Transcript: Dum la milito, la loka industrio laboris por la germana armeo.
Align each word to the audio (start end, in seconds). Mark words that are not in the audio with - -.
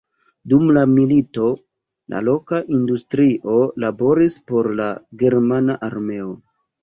Dum 0.51 0.63
la 0.77 0.83
milito, 0.93 1.49
la 2.13 2.21
loka 2.29 2.61
industrio 2.77 3.59
laboris 3.85 4.39
por 4.53 4.71
la 4.81 4.87
germana 5.25 5.77
armeo. 5.89 6.35